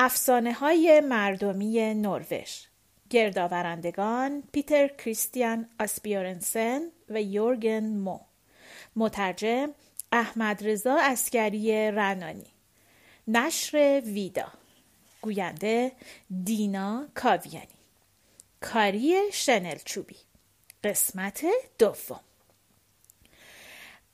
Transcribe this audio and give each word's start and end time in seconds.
افسانه 0.00 0.52
های 0.52 1.00
مردمی 1.00 1.94
نروژ. 1.94 2.50
گردآورندگان 3.10 4.42
پیتر 4.52 4.88
کریستیان 4.88 5.68
آسپیورنسن 5.80 6.80
و 7.08 7.22
یورگن 7.22 7.84
مو. 7.84 8.20
مترجم 8.96 9.70
احمد 10.12 10.66
رضا 10.66 10.96
اسکری 11.00 11.90
رنانی. 11.90 12.46
نشر 13.28 14.02
ویدا. 14.04 14.52
گوینده 15.22 15.92
دینا 16.44 17.06
کاویانی. 17.14 17.78
کاری 18.60 19.32
شنل 19.32 19.78
چوبی. 19.84 20.16
قسمت 20.84 21.44
دوم. 21.78 22.20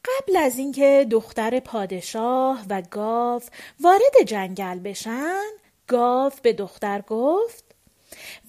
قبل 0.04 0.36
از 0.36 0.58
اینکه 0.58 1.06
دختر 1.10 1.60
پادشاه 1.60 2.64
و 2.68 2.82
گاو 2.90 3.42
وارد 3.80 4.22
جنگل 4.26 4.78
بشن 4.78 5.63
گاو 5.86 6.32
به 6.42 6.52
دختر 6.52 7.00
گفت 7.00 7.64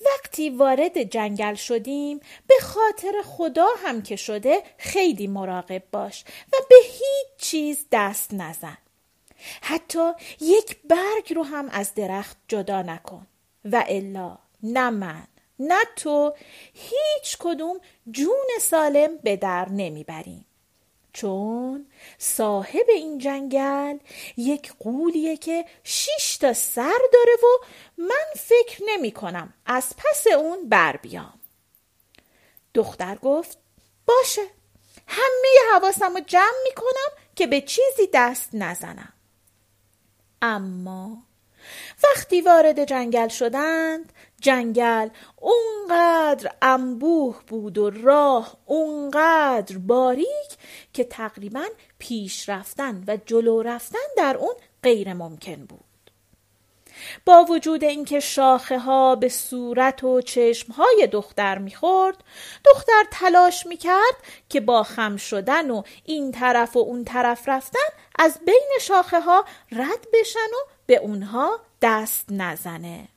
وقتی 0.05 0.49
وارد 0.49 1.03
جنگل 1.03 1.53
شدیم 1.53 2.19
به 2.47 2.55
خاطر 2.61 3.21
خدا 3.25 3.67
هم 3.85 4.01
که 4.01 4.15
شده 4.15 4.63
خیلی 4.77 5.27
مراقب 5.27 5.83
باش 5.91 6.23
و 6.53 6.57
به 6.69 6.75
هیچ 6.83 7.37
چیز 7.37 7.85
دست 7.91 8.33
نزن. 8.33 8.77
حتی 9.61 10.11
یک 10.39 10.77
برگ 10.83 11.33
رو 11.35 11.43
هم 11.43 11.69
از 11.69 11.93
درخت 11.93 12.37
جدا 12.47 12.81
نکن. 12.81 13.27
و 13.71 13.83
الا 13.87 14.37
نه 14.63 14.89
من 14.89 15.27
نه 15.59 15.83
تو 15.95 16.33
هیچ 16.73 17.37
کدوم 17.39 17.79
جون 18.11 18.47
سالم 18.61 19.17
به 19.17 19.37
در 19.37 19.69
نمی‌بریم. 19.69 20.45
چون 21.15 21.85
صاحب 22.17 22.85
این 22.89 23.17
جنگل 23.17 23.97
یک 24.37 24.73
قولیه 24.79 25.37
که 25.37 25.65
شیش 25.83 26.37
تا 26.37 26.53
سر 26.53 26.99
داره 27.13 27.33
و 27.43 27.65
من 27.97 28.25
فکر 28.39 28.83
نمی 28.87 29.11
کنم 29.11 29.53
از 29.65 29.93
پس 29.97 30.27
اون 30.27 30.69
بر 30.69 30.97
بیام. 30.97 31.39
دختر 32.73 33.15
گفت 33.15 33.57
باشه 34.05 34.41
همه 35.07 35.73
حواسم 35.73 36.13
رو 36.13 36.19
جمع 36.19 36.63
می 36.63 36.75
کنم 36.75 37.23
که 37.35 37.47
به 37.47 37.61
چیزی 37.61 38.09
دست 38.13 38.49
نزنم. 38.53 39.13
اما 40.41 41.23
وقتی 42.03 42.41
وارد 42.41 42.85
جنگل 42.85 43.27
شدند 43.27 44.13
جنگل 44.41 45.09
اونقدر 45.35 46.51
انبوه 46.61 47.41
بود 47.47 47.77
و 47.77 47.89
راه 47.89 48.57
اونقدر 48.65 49.77
باریک 49.77 50.57
که 50.93 51.03
تقریبا 51.03 51.65
پیش 51.99 52.49
رفتن 52.49 53.03
و 53.07 53.17
جلو 53.25 53.61
رفتن 53.61 53.99
در 54.17 54.37
اون 54.37 54.55
غیر 54.83 55.13
ممکن 55.13 55.65
بود. 55.65 55.79
با 57.25 57.43
وجود 57.43 57.83
اینکه 57.83 58.19
شاخه 58.19 58.79
ها 58.79 59.15
به 59.15 59.29
صورت 59.29 60.03
و 60.03 60.21
چشم 60.21 60.73
های 60.73 61.07
دختر 61.11 61.57
می‌خورد 61.57 62.23
دختر 62.65 63.03
تلاش 63.11 63.65
می‌کرد 63.65 64.15
که 64.49 64.59
با 64.59 64.83
خم 64.83 65.17
شدن 65.17 65.71
و 65.71 65.83
این 66.05 66.31
طرف 66.31 66.75
و 66.75 66.79
اون 66.79 67.05
طرف 67.05 67.49
رفتن 67.49 67.89
از 68.19 68.39
بین 68.45 68.71
شاخه 68.81 69.19
ها 69.19 69.45
رد 69.71 70.07
بشن 70.13 70.39
و 70.39 70.69
به 70.85 70.97
اونها 70.97 71.59
دست 71.85 72.25
نزنه. 72.29 73.07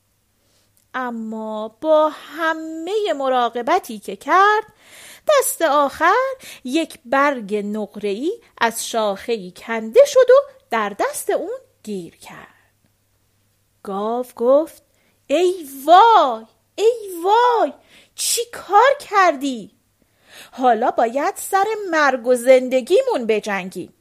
اما 0.94 1.68
با 1.80 2.08
همه 2.08 3.12
مراقبتی 3.16 3.98
که 3.98 4.16
کرد 4.16 4.64
دست 5.28 5.62
آخر 5.62 6.34
یک 6.64 6.98
برگ 7.04 7.54
نقره‌ای 7.54 8.40
از 8.60 8.88
شاخه‌ای 8.88 9.52
کنده 9.56 10.00
شد 10.06 10.30
و 10.30 10.52
در 10.70 10.96
دست 10.98 11.30
اون 11.30 11.58
گیر 11.82 12.16
کرد. 12.16 12.54
گاو 13.82 14.26
گفت 14.36 14.82
ای 15.26 15.68
وای 15.84 16.44
ای 16.74 17.10
وای 17.24 17.72
چی 18.14 18.40
کار 18.52 18.96
کردی؟ 19.00 19.70
حالا 20.52 20.90
باید 20.90 21.34
سر 21.36 21.66
مرگ 21.90 22.26
و 22.26 22.34
زندگیمون 22.34 23.26
بجنگیم. 23.26 23.94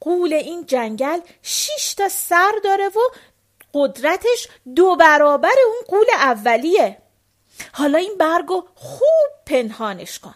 قول 0.00 0.32
این 0.32 0.66
جنگل 0.66 1.20
شیش 1.42 1.94
تا 1.94 2.08
سر 2.08 2.52
داره 2.64 2.88
و 2.88 3.00
قدرتش 3.74 4.48
دو 4.76 4.96
برابر 4.96 5.54
اون 5.66 5.82
قول 5.88 6.06
اولیه. 6.14 6.98
حالا 7.72 7.98
این 7.98 8.14
برگو 8.18 8.64
خوب 8.74 9.30
پنهانش 9.46 10.18
کن. 10.18 10.34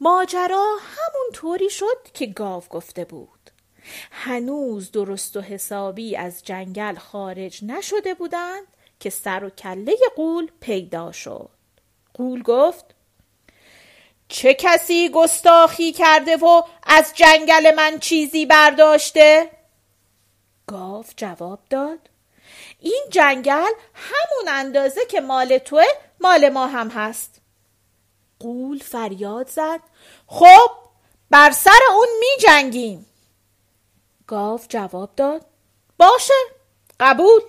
ماجرا 0.00 0.76
همون 0.80 1.32
طوری 1.32 1.70
شد 1.70 2.12
که 2.14 2.26
گاو 2.26 2.62
گفته 2.70 3.04
بود. 3.04 3.30
هنوز 4.10 4.90
درست 4.90 5.36
و 5.36 5.40
حسابی 5.40 6.16
از 6.16 6.42
جنگل 6.44 6.94
خارج 6.94 7.64
نشده 7.64 8.14
بودند 8.14 8.66
که 9.00 9.10
سر 9.10 9.44
و 9.44 9.50
کله 9.50 9.96
قول 10.16 10.50
پیدا 10.60 11.12
شد. 11.12 11.50
قول 12.14 12.42
گفت 12.42 12.84
چه 14.28 14.54
کسی 14.54 15.10
گستاخی 15.14 15.92
کرده 15.92 16.36
و 16.36 16.62
از 16.82 17.12
جنگل 17.14 17.74
من 17.74 17.98
چیزی 17.98 18.46
برداشته؟ 18.46 19.50
گاو 20.66 21.04
جواب 21.16 21.60
داد. 21.70 21.98
این 22.80 23.04
جنگل 23.10 23.72
همون 23.94 24.48
اندازه 24.48 25.06
که 25.06 25.20
مال 25.20 25.58
توه 25.58 25.84
مال 26.20 26.48
ما 26.48 26.66
هم 26.66 26.88
هست. 26.88 27.40
قول 28.40 28.78
فریاد 28.78 29.48
زد. 29.48 29.80
خب 30.26 30.70
بر 31.30 31.50
سر 31.50 31.80
اون 31.94 32.08
می 32.20 32.42
جنگیم. 32.42 33.06
گاو 34.26 34.60
جواب 34.68 35.10
داد. 35.16 35.46
باشه 35.98 36.34
قبول. 37.00 37.40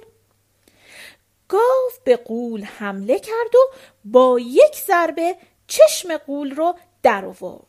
گاو 1.48 1.92
به 2.04 2.16
قول 2.16 2.64
حمله 2.64 3.20
کرد 3.20 3.56
و 3.56 3.74
با 4.06 4.40
یک 4.40 4.76
ضربه 4.88 5.36
چشم 5.68 6.18
قول 6.18 6.56
رو 6.56 6.76
در 7.04 7.26
آورد. 7.26 7.67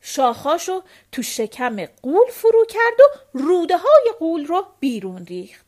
شاخاشو 0.00 0.82
تو 1.12 1.22
شکم 1.22 1.86
قول 1.86 2.30
فرو 2.30 2.64
کرد 2.68 3.00
و 3.00 3.38
روده 3.38 3.76
های 3.76 4.12
قول 4.18 4.46
رو 4.46 4.66
بیرون 4.80 5.26
ریخت 5.26 5.66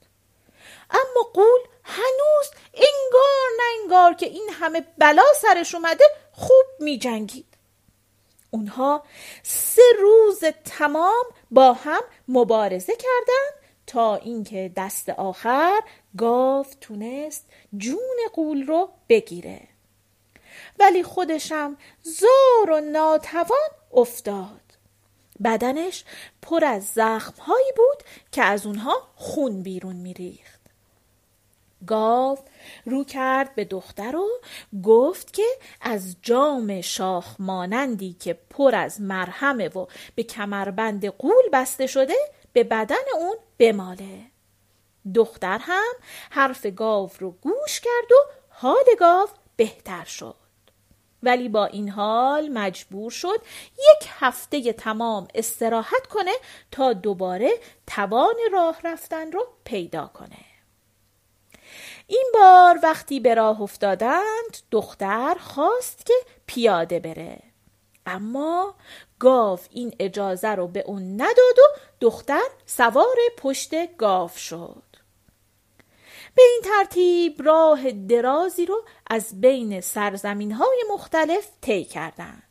اما 0.91 1.31
قول 1.35 1.61
هنوز 1.85 2.51
انگار 2.75 3.49
نه 3.59 3.81
انگار 3.83 4.15
که 4.15 4.27
این 4.27 4.49
همه 4.53 4.85
بلا 4.99 5.23
سرش 5.37 5.75
اومده 5.75 6.05
خوب 6.33 6.65
می 6.81 6.99
جنگید. 6.99 7.47
اونها 8.51 9.05
سه 9.43 9.83
روز 10.01 10.45
تمام 10.65 11.25
با 11.51 11.73
هم 11.73 12.03
مبارزه 12.29 12.93
کردند 12.93 13.63
تا 13.87 14.17
اینکه 14.17 14.73
دست 14.77 15.09
آخر 15.09 15.81
گاو 16.17 16.67
تونست 16.81 17.49
جون 17.77 18.19
قول 18.33 18.67
رو 18.67 18.89
بگیره 19.09 19.61
ولی 20.79 21.03
خودشم 21.03 21.77
زار 22.03 22.71
و 22.71 22.81
ناتوان 22.81 23.69
افتاد. 23.93 24.61
بدنش 25.45 26.05
پر 26.43 26.65
از 26.65 26.87
زخمهایی 26.87 27.73
بود 27.77 28.05
که 28.33 28.43
از 28.43 28.67
اونها 28.67 29.09
خون 29.17 29.63
بیرون 29.63 29.97
میریخت. 29.97 30.61
گاو 31.87 32.39
رو 32.85 33.05
کرد 33.05 33.55
به 33.55 33.65
دختر 33.65 34.17
و 34.17 34.29
گفت 34.83 35.33
که 35.33 35.47
از 35.81 36.17
جام 36.23 36.81
شاخ 36.81 37.37
مانندی 37.39 38.17
که 38.21 38.39
پر 38.51 38.75
از 38.75 39.01
مرهمه 39.01 39.69
و 39.69 39.87
به 40.15 40.23
کمربند 40.23 41.07
قول 41.07 41.49
بسته 41.53 41.87
شده 41.87 42.17
به 42.53 42.65
بدن 42.65 42.97
اون 43.19 43.37
بماله. 43.59 44.21
دختر 45.15 45.59
هم 45.63 45.93
حرف 46.31 46.67
گاو 46.67 47.11
رو 47.19 47.31
گوش 47.31 47.81
کرد 47.81 48.13
و 48.13 48.31
حال 48.49 48.85
گاو 48.99 49.29
بهتر 49.57 50.05
شد. 50.05 50.42
ولی 51.23 51.49
با 51.49 51.67
این 51.67 51.89
حال 51.89 52.49
مجبور 52.49 53.11
شد 53.11 53.41
یک 53.73 54.09
هفته 54.09 54.73
تمام 54.73 55.29
استراحت 55.35 56.07
کنه 56.07 56.33
تا 56.71 56.93
دوباره 56.93 57.51
توان 57.87 58.35
راه 58.53 58.79
رفتن 58.85 59.33
رو 59.33 59.47
پیدا 59.65 60.11
کنه. 60.15 60.39
این 62.07 62.31
بار 62.35 62.79
وقتی 62.83 63.21
به 63.21 63.35
راه 63.35 63.63
افتادند 63.63 64.59
دختر 64.71 65.35
خواست 65.41 66.07
که 66.07 66.15
پیاده 66.47 67.01
بره. 67.01 67.43
اما 68.07 68.75
گاو 69.19 69.59
این 69.71 69.95
اجازه 69.99 70.49
رو 70.49 70.69
به 70.69 70.85
اون 70.87 71.15
نداد 71.15 71.59
و 71.59 71.79
دختر 72.01 72.49
سوار 72.67 73.17
پشت 73.39 73.97
گاو 73.97 74.29
شد. 74.29 74.92
به 76.35 76.43
این 76.43 76.61
ترتیب 76.65 77.43
راه 77.43 77.91
درازی 77.91 78.67
رو 78.67 78.85
از 79.07 79.41
بین 79.41 79.81
سرزمین 79.81 80.53
های 80.53 80.85
مختلف 80.93 81.49
طی 81.61 81.85
کردند. 81.85 82.43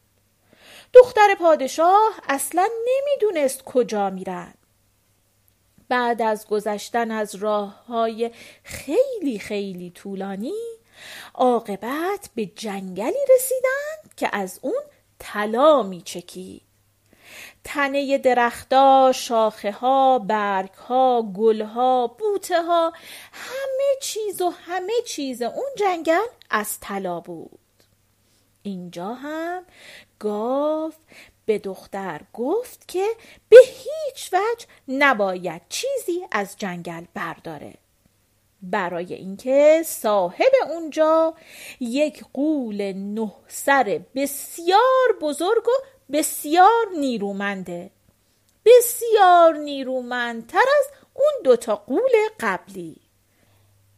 دختر 0.94 1.36
پادشاه 1.40 2.22
اصلا 2.30 2.70
نمی‌دونست 2.88 3.64
کجا 3.64 4.10
میرن. 4.10 4.54
بعد 5.90 6.22
از 6.22 6.48
گذشتن 6.48 7.12
از 7.12 7.36
راه 7.36 7.86
های 7.86 8.32
خیلی 8.64 9.40
خیلی 9.40 9.90
طولانی 9.90 10.54
عاقبت 11.34 12.30
به 12.36 12.46
جنگلی 12.46 13.26
رسیدند 13.36 14.16
که 14.18 14.30
از 14.34 14.60
اون 14.62 14.82
طلا 15.20 15.84
میچکید 15.84 16.62
تنه 17.64 18.18
درختها، 18.18 19.12
شاخه 19.16 19.72
ها، 19.72 20.20
برگ 20.20 20.74
ها، 20.74 21.32
گل 21.36 21.62
ها، 21.62 22.08
بوته 22.08 22.62
ها 22.64 22.94
چیز 24.02 24.42
و 24.42 24.50
همه 24.50 24.94
چیز 25.06 25.42
اون 25.42 25.70
جنگل 25.78 26.28
از 26.50 26.80
طلا 26.80 27.20
بود. 27.20 27.60
اینجا 28.64 29.14
هم 29.14 29.66
گاو 30.20 30.94
به 31.46 31.60
دختر 31.60 32.22
گفت 32.34 32.88
که 32.88 33.08
به 33.50 33.58
هیچ 33.66 34.34
وجه 34.34 34.68
نباید 34.88 35.62
چیزی 35.70 36.22
از 36.32 36.56
جنگل 36.58 37.06
برداره. 37.14 37.74
برای 38.62 39.14
اینکه 39.14 39.82
صاحب 39.86 40.52
اونجا 40.70 41.34
یک 41.80 42.24
قول 42.34 42.94
نه 42.94 43.32
سر 43.48 44.02
بسیار 44.16 45.18
بزرگ 45.22 45.68
و 45.68 45.86
بسیار 46.12 46.86
نیرومنده. 46.98 47.92
بسیار 48.66 49.58
نیرومندتر 49.58 50.66
از 50.80 50.86
اون 51.14 51.34
دوتا 51.44 51.76
قول 51.76 52.12
قبلی. 52.40 53.11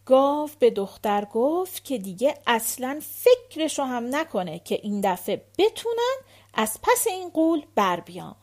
گاو 0.06 0.50
به 0.60 0.70
دختر 0.70 1.26
گفت 1.34 1.86
که 1.86 1.98
دیگه 1.98 2.38
اصلا 2.48 3.02
فکرشو 3.02 3.84
هم 3.84 4.16
نکنه 4.16 4.60
که 4.60 4.80
این 4.84 5.02
دفعه 5.02 5.46
بتونن 5.58 6.16
از 6.54 6.80
پس 6.84 7.08
این 7.08 7.30
قول 7.30 7.66
بر 7.76 8.00
بیان. 8.00 8.36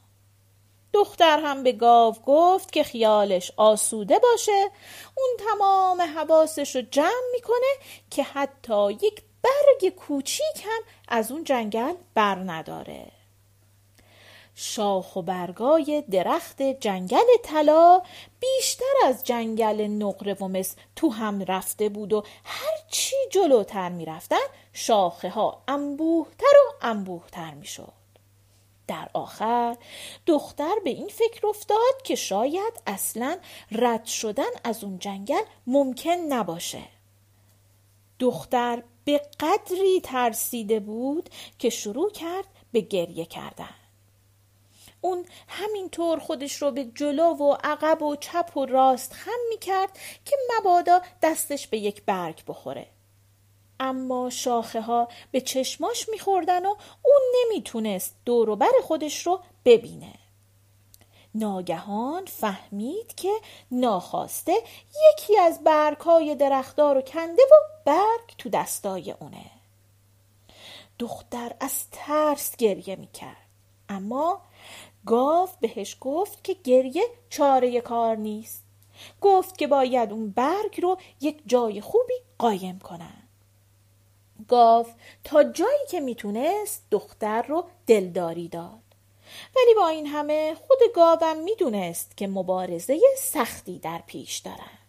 دختر 0.93 1.41
هم 1.41 1.62
به 1.62 1.73
گاو 1.73 2.15
گفت 2.27 2.73
که 2.73 2.83
خیالش 2.83 3.53
آسوده 3.57 4.19
باشه 4.19 4.71
اون 5.17 5.49
تمام 5.49 6.01
حواسش 6.01 6.77
رو 6.77 6.83
جمع 6.91 7.31
می‌کنه 7.33 7.87
که 8.11 8.23
حتی 8.23 8.93
یک 8.93 9.23
برگ 9.43 9.95
کوچیک 9.95 10.65
هم 10.65 10.83
از 11.09 11.33
اون 11.33 11.45
جنگل 11.45 11.95
بر 12.15 12.35
نداره. 12.35 13.19
شاخ 14.62 15.17
و 15.17 15.23
برگای 15.23 16.05
درخت 16.11 16.62
جنگل 16.62 17.37
طلا 17.43 18.03
بیشتر 18.41 18.95
از 19.05 19.25
جنگل 19.25 19.87
نقره 19.87 20.35
و 20.35 20.49
مس 20.49 20.77
تو 20.97 21.11
هم 21.11 21.43
رفته 21.43 21.89
بود 21.89 22.12
و 22.12 22.25
هر 22.45 22.73
چی 22.91 23.17
جلوتر 23.31 23.89
می‌رفتن 23.89 24.47
شاخه 24.73 25.31
ها 25.31 25.62
انبوهتر 25.69 26.55
و 26.69 26.73
انبوهتر 26.83 27.55
می‌شد. 27.55 27.93
در 28.87 29.11
آخر 29.15 29.77
دختر 30.27 30.75
به 30.85 30.91
این 30.91 31.09
فکر 31.09 31.47
افتاد 31.47 32.03
که 32.05 32.15
شاید 32.15 32.83
اصلا 32.87 33.39
رد 33.73 34.05
شدن 34.05 34.51
از 34.65 34.85
اون 34.85 34.99
جنگل 34.99 35.43
ممکن 35.67 36.11
نباشه. 36.11 36.83
دختر 38.19 38.83
به 39.05 39.23
قدری 39.41 40.01
ترسیده 40.01 40.81
بود 40.81 41.31
که 41.59 41.71
شروع 41.71 42.11
کرد 42.11 42.47
به 42.73 42.81
گریه 42.81 43.25
کردن. 43.25 43.80
اون 45.00 45.26
همینطور 45.49 46.19
خودش 46.19 46.62
رو 46.62 46.70
به 46.70 46.85
جلو 46.85 47.35
و 47.35 47.56
عقب 47.64 48.02
و 48.02 48.17
چپ 48.17 48.56
و 48.56 48.67
راست 48.67 49.12
خم 49.12 49.41
می 49.49 49.58
کرد 49.58 49.99
که 50.25 50.37
مبادا 50.58 51.02
دستش 51.23 51.67
به 51.67 51.79
یک 51.79 52.02
برگ 52.05 52.43
بخوره. 52.47 52.87
اما 53.81 54.31
شاخه 54.31 54.81
ها 54.81 55.08
به 55.31 55.41
چشماش 55.41 56.08
میخوردن 56.08 56.67
و 56.67 56.75
اون 57.02 57.20
نمی‌تونست 57.35 58.17
بر 58.58 58.73
خودش 58.82 59.26
رو 59.26 59.41
ببینه. 59.64 60.14
ناگهان 61.35 62.25
فهمید 62.26 63.14
که 63.14 63.32
ناخواسته 63.70 64.55
یکی 65.12 65.38
از 65.38 65.64
برگ 65.64 65.99
های 65.99 66.35
درختار 66.35 66.94
رو 66.94 67.02
کنده 67.02 67.43
و 67.43 67.55
برگ 67.85 68.35
تو 68.38 68.49
دستای 68.49 69.11
اونه. 69.11 69.50
دختر 70.99 71.52
از 71.61 71.91
ترس 71.93 72.56
گریه 72.56 72.97
می‌کرد. 72.97 73.47
اما 73.88 74.43
گاو 75.06 75.49
بهش 75.61 75.97
گفت 76.00 76.44
که 76.44 76.56
گریه 76.64 77.05
چاره 77.29 77.81
کار 77.81 78.17
نیست. 78.17 78.64
گفت 79.20 79.58
که 79.58 79.67
باید 79.67 80.12
اون 80.12 80.31
برگ 80.31 80.81
رو 80.81 80.99
یک 81.20 81.43
جای 81.47 81.81
خوبی 81.81 82.14
قایم 82.38 82.79
کنن. 82.79 83.23
گاو 84.49 84.87
تا 85.25 85.44
جایی 85.44 85.87
که 85.91 86.00
می‌تونست 86.00 86.87
دختر 86.91 87.43
رو 87.43 87.64
دلداری 87.87 88.49
داد. 88.49 88.81
ولی 89.56 89.75
با 89.75 89.88
این 89.88 90.06
همه 90.06 90.55
خود 90.55 90.79
گاوم 90.94 91.37
می‌دونست 91.37 92.17
که 92.17 92.26
مبارزه 92.26 93.00
سختی 93.19 93.79
در 93.79 94.02
پیش 94.06 94.38
دارن. 94.38 94.80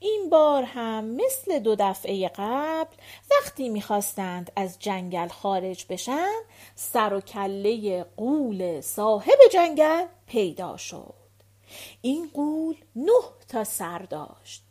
این 0.00 0.30
بار 0.30 0.62
هم 0.62 1.04
مثل 1.04 1.58
دو 1.58 1.76
دفعه 1.78 2.28
قبل 2.28 2.94
وقتی 3.30 3.68
می‌خواستند 3.68 4.52
از 4.56 4.78
جنگل 4.78 5.28
خارج 5.28 5.86
بشن 5.88 6.34
سر 6.74 7.14
و 7.14 7.20
کله 7.20 8.04
قول 8.16 8.80
صاحب 8.80 9.38
جنگل 9.52 10.06
پیدا 10.26 10.76
شد. 10.76 11.14
این 12.02 12.30
قول 12.34 12.76
نه 12.96 13.22
تا 13.48 13.64
سر 13.64 13.98
داشت. 13.98 14.62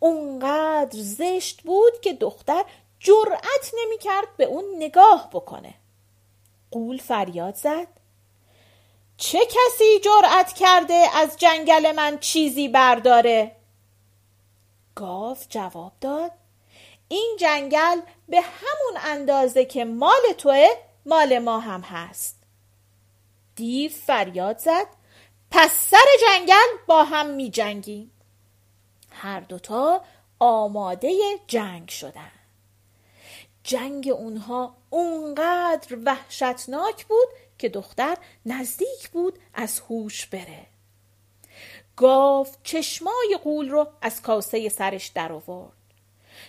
اونقدر 0.00 0.98
زشت 0.98 1.62
بود 1.62 2.00
که 2.00 2.12
دختر 2.12 2.64
جرأت 3.00 3.72
نمی‌کرد 3.84 4.36
به 4.36 4.44
اون 4.44 4.64
نگاه 4.76 5.30
بکنه. 5.32 5.74
قول 6.70 6.98
فریاد 6.98 7.54
زد. 7.54 7.88
چه 9.16 9.38
کسی 9.38 10.00
جرأت 10.04 10.52
کرده 10.52 11.06
از 11.14 11.36
جنگل 11.36 11.92
من 11.92 12.18
چیزی 12.18 12.68
برداره؟ 12.68 13.56
گاو 14.96 15.36
جواب 15.48 15.92
داد. 16.00 16.32
این 17.08 17.36
جنگل 17.40 18.00
به 18.28 18.40
همون 18.40 19.00
اندازه 19.04 19.64
که 19.64 19.84
مال 19.84 20.32
توه 20.38 20.66
مال 21.06 21.38
ما 21.38 21.60
هم 21.60 21.80
هست. 21.80 22.36
دیو 23.56 23.90
فریاد 23.90 24.58
زد. 24.58 24.86
پس 25.50 25.70
سر 25.72 26.06
جنگل 26.26 26.86
با 26.86 27.04
هم 27.04 27.26
می 27.26 27.50
جنگیم. 27.50 28.10
هر 29.10 29.40
دوتا 29.40 30.04
آماده 30.38 31.12
جنگ 31.46 31.88
شدن. 31.88 32.32
جنگ 33.64 34.08
اونها 34.08 34.76
اونقدر 34.90 35.98
وحشتناک 36.04 37.06
بود 37.06 37.28
که 37.58 37.68
دختر 37.68 38.16
نزدیک 38.46 39.08
بود 39.12 39.38
از 39.54 39.80
هوش 39.80 40.26
بره. 40.26 40.66
گاو 41.96 42.46
چشمای 42.62 43.38
قول 43.44 43.68
رو 43.70 43.88
از 44.02 44.22
کاسه 44.22 44.68
سرش 44.68 45.06
در 45.06 45.32
آورد. 45.32 45.72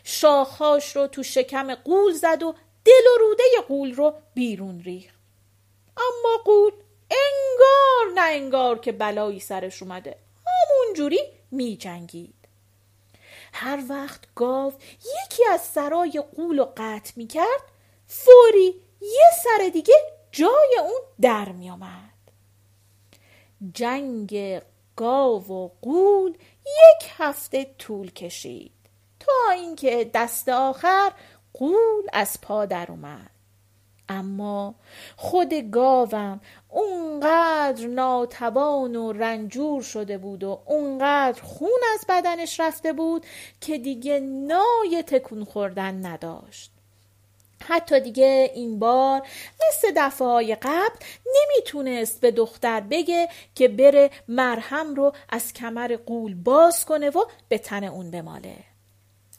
شاخهاش 0.03 0.95
رو 0.95 1.07
تو 1.07 1.23
شکم 1.23 1.75
قول 1.75 2.13
زد 2.13 2.44
و 2.44 2.55
دل 2.85 3.07
و 3.15 3.19
روده 3.19 3.44
قول 3.67 3.95
رو 3.95 4.13
بیرون 4.33 4.79
ریخت. 4.79 5.17
اما 5.98 6.38
قول 6.45 6.72
انگار 7.12 8.22
نه 8.22 8.36
انگار 8.36 8.79
که 8.79 8.91
بلایی 8.91 9.39
سرش 9.39 9.83
اومده 9.83 10.15
همون 10.45 10.93
جوری 10.95 11.19
می 11.51 11.77
جنگید 11.77 12.36
هر 13.53 13.83
وقت 13.89 14.19
گاو 14.36 14.74
یکی 15.00 15.45
از 15.45 15.62
سرای 15.62 16.24
قول 16.36 16.60
رو 16.60 16.74
قطع 16.77 17.12
می 17.15 17.27
کرد 17.27 17.62
فوری 18.07 18.81
یه 19.01 19.29
سر 19.43 19.69
دیگه 19.74 19.93
جای 20.31 20.77
اون 20.81 21.01
در 21.22 21.50
می 21.50 21.69
آمد. 21.69 22.17
جنگ 23.74 24.62
گاو 24.98 25.48
و 25.48 25.70
قول 25.82 26.38
یک 26.63 27.12
هفته 27.18 27.68
طول 27.80 28.12
کشید. 28.12 28.72
تا 29.20 29.51
اینکه 29.54 30.12
دست 30.13 30.50
آخر 30.50 31.12
قول 31.54 32.04
از 32.13 32.42
پا 32.42 32.66
در 32.66 32.86
اومد. 32.89 33.32
اما 34.10 34.75
خود 35.16 35.54
گاوم 35.54 36.42
اونقدر 36.70 37.88
ناتوان 37.88 38.96
و 38.96 39.12
رنجور 39.12 39.82
شده 39.82 40.18
بود 40.18 40.44
و 40.44 40.62
اونقدر 40.66 41.42
خون 41.42 41.80
از 41.94 42.06
بدنش 42.10 42.60
رفته 42.60 42.94
بود 42.94 43.25
که 43.62 43.77
دیگه 43.77 44.20
نای 44.20 45.04
تکون 45.08 45.44
خوردن 45.44 46.06
نداشت. 46.06 46.76
حتی 47.67 47.99
دیگه 47.99 48.51
این 48.55 48.79
بار 48.79 49.21
مثل 49.69 49.91
دفعه 49.95 50.27
های 50.27 50.55
قبل 50.55 50.95
نمی‌تونست 51.35 52.21
به 52.21 52.31
دختر 52.31 52.81
بگه 52.81 53.29
که 53.55 53.67
بره 53.67 54.09
مرهم 54.27 54.95
رو 54.95 55.11
از 55.29 55.53
کمر 55.53 55.97
قول 56.05 56.35
باز 56.35 56.85
کنه 56.85 57.09
و 57.09 57.25
به 57.49 57.57
تن 57.57 57.83
اون 57.83 58.11
بماله. 58.11 58.55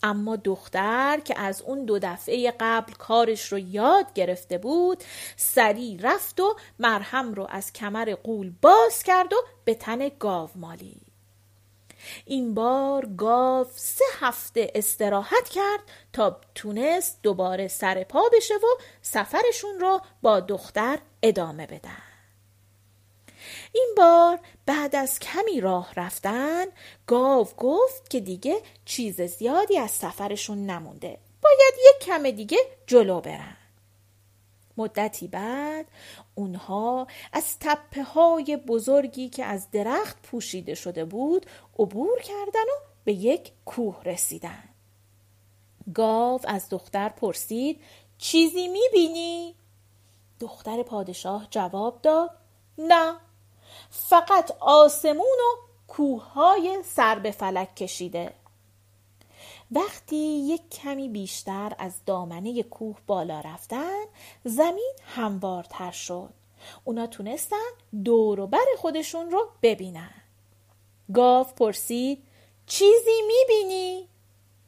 اما 0.03 0.37
دختر 0.37 1.21
که 1.25 1.41
از 1.41 1.63
اون 1.63 1.85
دو 1.85 1.99
دفعه 1.99 2.55
قبل 2.61 2.93
کارش 2.93 3.53
رو 3.53 3.59
یاد 3.59 4.13
گرفته 4.15 4.59
بود 4.59 5.05
سریع 5.37 5.99
رفت 6.03 6.41
و 6.41 6.57
مرهم 6.79 7.35
رو 7.35 7.47
از 7.51 7.73
کمر 7.73 8.15
قول 8.15 8.53
باز 8.63 9.03
کرد 9.03 9.33
و 9.33 9.37
به 9.65 9.75
تن 9.75 10.09
گاو 10.19 10.51
مالید. 10.55 11.08
این 12.25 12.55
بار 12.55 13.07
گاو 13.07 13.67
سه 13.75 14.05
هفته 14.21 14.73
استراحت 14.75 15.49
کرد 15.49 15.81
تا 16.13 16.41
تونست 16.55 17.19
دوباره 17.23 17.69
سر 17.69 18.05
پا 18.05 18.23
بشه 18.33 18.55
و 18.55 18.83
سفرشون 19.03 19.81
رو 19.81 20.01
با 20.23 20.41
دختر 20.41 20.99
ادامه 21.23 21.67
بدن 21.67 22.03
این 23.73 23.95
بار 23.97 24.39
بعد 24.67 24.97
از 24.97 25.19
کمی 25.19 25.61
راه 25.61 25.93
رفتن 25.97 26.65
گاو 27.07 27.49
گفت 27.57 28.11
که 28.11 28.21
دیگه 28.21 28.63
چیز 28.85 29.21
زیادی 29.21 29.79
از 29.79 29.91
سفرشون 29.91 30.67
نمونده. 30.67 31.19
باید 31.43 31.75
یک 31.89 32.07
کم 32.07 32.31
دیگه 32.31 32.59
جلو 32.87 33.21
برن. 33.21 33.57
مدتی 34.77 35.29
بعد 35.29 35.87
اونها 36.39 37.07
از 37.33 37.59
تپه 37.61 38.03
های 38.03 38.57
بزرگی 38.57 39.29
که 39.29 39.45
از 39.45 39.71
درخت 39.71 40.23
پوشیده 40.23 40.75
شده 40.75 41.05
بود 41.05 41.47
عبور 41.79 42.21
کردن 42.21 42.61
و 42.61 42.79
به 43.05 43.13
یک 43.13 43.53
کوه 43.65 44.03
رسیدن 44.05 44.65
گاو 45.95 46.41
از 46.45 46.69
دختر 46.69 47.09
پرسید 47.09 47.81
چیزی 48.19 48.69
می‌بینی؟ 48.69 49.55
دختر 50.41 50.83
پادشاه 50.83 51.47
جواب 51.51 52.03
داد 52.03 52.31
نه 52.79 53.15
فقط 53.91 54.51
آسمون 54.61 55.39
و 55.39 55.69
کوههای 55.89 56.83
سر 56.85 57.19
به 57.19 57.31
فلک 57.31 57.77
کشیده 57.77 58.33
وقتی 59.73 60.17
یک 60.17 60.71
کمی 60.71 61.09
بیشتر 61.09 61.73
از 61.79 61.95
دامنه 62.07 62.63
کوه 62.63 62.97
بالا 63.07 63.41
رفتن 63.41 64.05
زمین 64.45 64.95
هموارتر 65.07 65.91
شد. 65.91 66.31
اونا 66.85 67.07
تونستن 67.07 67.71
دور 68.05 68.41
و 68.41 68.47
بر 68.47 68.65
خودشون 68.79 69.31
رو 69.31 69.49
ببینن. 69.63 70.23
گاو 71.15 71.45
پرسید 71.45 72.25
چیزی 72.67 73.23
می‌بینی؟ 73.27 74.09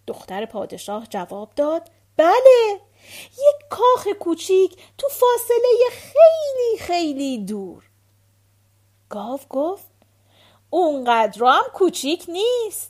دختر 0.07 0.47
پادشاه 0.47 1.07
جواب 1.07 1.55
داد 1.55 1.91
بله 2.17 2.81
یک 3.33 3.69
کاخ 3.71 4.09
کوچیک 4.21 4.77
تو 4.99 5.09
فاصله 5.09 5.91
خیلی 5.91 6.79
خیلی 6.79 7.39
دور. 7.39 7.85
گاو 9.09 9.41
گفت 9.51 9.91
اونقدر 10.71 11.45
هم 11.45 11.65
کوچیک 11.75 12.25
نیست. 12.29 12.90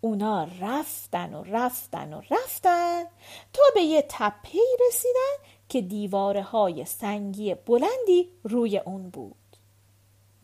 اونا 0.00 0.48
رفتن 0.60 1.34
و 1.34 1.42
رفتن 1.42 2.14
و 2.14 2.22
رفتن 2.30 3.04
تا 3.52 3.62
به 3.74 3.80
یه 3.80 4.04
تپه 4.08 4.58
رسیدن 4.88 5.48
که 5.68 5.80
دیواره 5.80 6.42
های 6.42 6.84
سنگی 6.84 7.54
بلندی 7.54 8.32
روی 8.44 8.78
اون 8.78 9.10
بود 9.10 9.36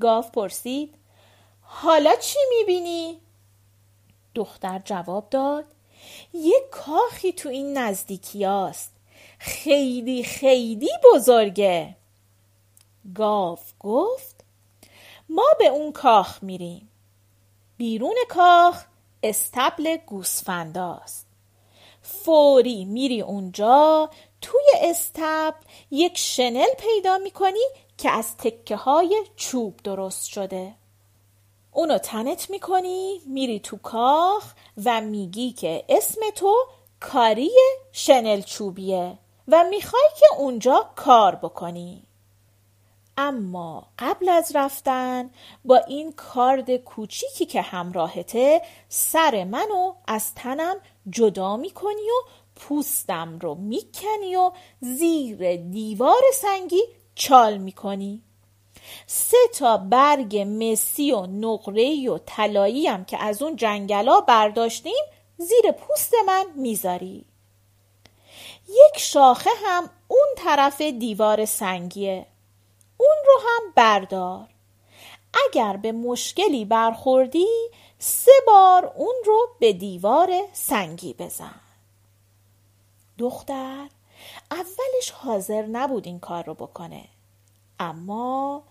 گاو 0.00 0.22
پرسید 0.22 0.94
حالا 1.62 2.16
چی 2.16 2.38
می‌بینی؟ 2.58 3.20
دختر 4.34 4.82
جواب 4.84 5.30
داد 5.30 5.64
یه 6.32 6.56
کاخی 6.70 7.32
تو 7.32 7.48
این 7.48 7.78
نزدیکی 7.78 8.44
هاست. 8.44 8.94
خیلی 9.38 10.24
خیلی 10.24 10.90
بزرگه 11.14 11.96
گاو 13.14 13.58
گفت 13.80 14.44
ما 15.28 15.46
به 15.58 15.66
اون 15.66 15.92
کاخ 15.92 16.42
میریم 16.42 16.88
بیرون 17.76 18.16
کاخ 18.28 18.84
استبل 19.24 19.96
گوسفنداست 19.96 21.26
فوری 22.02 22.84
میری 22.84 23.20
اونجا 23.20 24.10
توی 24.40 24.64
استبل 24.80 25.60
یک 25.90 26.18
شنل 26.18 26.74
پیدا 26.78 27.18
می‌کنی 27.18 27.64
که 27.98 28.10
از 28.10 28.36
تکه 28.36 28.76
های 28.76 29.24
چوب 29.36 29.76
درست 29.84 30.26
شده. 30.26 30.74
اونو 31.72 31.98
تنت 31.98 32.50
می‌کنی 32.50 33.20
میری 33.26 33.60
تو 33.60 33.76
کاخ 33.76 34.52
و 34.84 35.00
میگی 35.00 35.52
که 35.52 35.84
اسم 35.88 36.20
تو 36.34 36.56
کاری 37.00 37.50
شنل 37.92 38.40
چوبیه 38.40 39.18
و 39.48 39.64
می‌خوای 39.70 40.08
که 40.18 40.26
اونجا 40.38 40.90
کار 40.96 41.34
بکنی. 41.34 42.02
اما 43.16 43.86
قبل 43.98 44.28
از 44.28 44.56
رفتن 44.56 45.30
با 45.64 45.76
این 45.76 46.12
کارد 46.12 46.76
کوچیکی 46.76 47.46
که 47.46 47.62
همراهته 47.62 48.62
سر 48.88 49.44
منو 49.44 49.94
از 50.06 50.34
تنم 50.34 50.76
جدا 51.10 51.56
می‌کنی 51.56 52.10
و 52.10 52.28
پوستم 52.56 53.38
رو 53.38 53.54
می‌کنی 53.54 54.36
و 54.36 54.50
زیر 54.80 55.56
دیوار 55.56 56.22
سنگی 56.34 56.82
چال 57.14 57.58
می‌کنی. 57.58 58.22
سه 59.06 59.36
تا 59.54 59.76
برگ 59.76 60.46
مسی 60.48 61.12
و 61.12 61.26
نقره 61.26 62.10
و 62.10 62.18
طلایی 62.26 62.86
هم 62.86 63.04
که 63.04 63.18
از 63.18 63.42
اون 63.42 63.56
جنگلا 63.56 64.20
برداشتیم 64.20 65.04
زیر 65.36 65.72
پوست 65.72 66.12
من 66.26 66.46
می‌ذاری. 66.56 67.26
یک 68.68 68.98
شاخه 68.98 69.50
هم 69.64 69.90
اون 70.08 70.26
طرف 70.36 70.80
دیوار 70.80 71.44
سنگیه. 71.44 72.26
رو 73.34 73.40
هم 73.48 73.72
بردار. 73.74 74.48
اگر 75.46 75.76
به 75.76 75.92
مشکلی 75.92 76.64
برخوردی 76.64 77.70
سه 77.98 78.32
بار 78.46 78.92
اون 78.96 79.14
رو 79.26 79.48
به 79.60 79.72
دیوار 79.72 80.32
سنگی 80.52 81.14
بزن. 81.14 81.60
دختر 83.18 83.88
اولش 84.50 85.10
حاضر 85.14 85.66
نبود 85.66 86.06
این 86.06 86.20
کار 86.20 86.44
رو 86.44 86.54
بکنه. 86.54 87.04
اما 87.78 88.62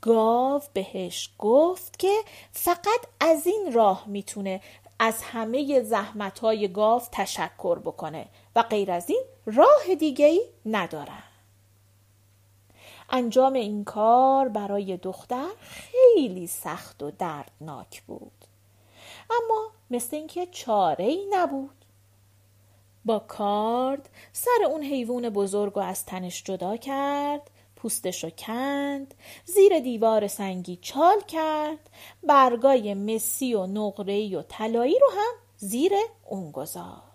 گاو 0.00 0.62
بهش 0.72 1.30
گفت 1.38 1.98
که 1.98 2.16
فقط 2.52 3.06
از 3.20 3.46
این 3.46 3.72
راه 3.72 4.04
می‌تونه 4.06 4.60
از 4.98 5.22
همه 5.22 5.82
زحمت 5.82 6.38
های 6.38 6.68
گاو 6.68 7.02
تشکر 7.12 7.78
بکنه 7.78 8.28
و 8.56 8.62
غیر 8.62 8.92
از 8.92 9.10
این 9.10 9.22
راه 9.46 9.94
دیگه 9.98 10.26
ای 10.26 10.42
ندارن. 10.66 11.22
انجام 13.12 13.52
این 13.52 13.84
کار 13.84 14.48
برای 14.48 14.96
دختر 14.96 15.50
خیلی 15.60 16.46
سخت 16.46 17.02
و 17.02 17.10
دردناک 17.10 18.02
بود. 18.02 18.44
اما 19.30 19.70
مثل 19.90 20.16
اینکه 20.16 20.46
چاره 20.46 21.04
ای 21.04 21.26
نبود. 21.30 21.84
با 23.04 23.18
کارد 23.18 24.08
سر 24.32 24.64
اون 24.70 24.82
حیوان 24.82 25.30
بزرگ 25.30 25.76
و 25.76 25.80
از 25.80 26.06
تنش 26.06 26.42
جدا 26.44 26.76
کرد 26.76 27.50
پوستشو 27.76 28.30
کند 28.30 29.14
زیر 29.44 29.80
دیوار 29.80 30.26
سنگی 30.26 30.78
چال 30.82 31.20
کرد 31.20 31.90
برگای 32.22 32.94
مسی 32.94 33.54
و 33.54 33.66
نقره‌ای 33.66 34.36
و 34.36 34.42
طلایی 34.42 34.98
رو 34.98 35.08
هم 35.10 35.34
زیر 35.56 35.92
اون 36.24 36.50
گذاشت. 36.50 37.11